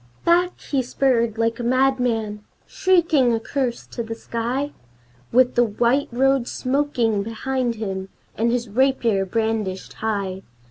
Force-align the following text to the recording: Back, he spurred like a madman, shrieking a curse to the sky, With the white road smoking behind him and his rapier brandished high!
Back, 0.25 0.59
he 0.59 0.81
spurred 0.81 1.37
like 1.37 1.59
a 1.59 1.63
madman, 1.63 2.43
shrieking 2.65 3.33
a 3.33 3.39
curse 3.39 3.85
to 3.85 4.01
the 4.01 4.15
sky, 4.15 4.71
With 5.31 5.53
the 5.53 5.63
white 5.63 6.09
road 6.11 6.47
smoking 6.47 7.21
behind 7.21 7.75
him 7.75 8.09
and 8.35 8.51
his 8.51 8.67
rapier 8.67 9.27
brandished 9.27 9.93
high! 9.93 10.41